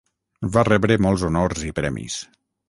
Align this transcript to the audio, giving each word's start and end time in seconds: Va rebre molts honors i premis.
Va 0.55 0.63
rebre 0.69 0.97
molts 1.07 1.27
honors 1.29 1.67
i 1.69 1.71
premis. 1.81 2.17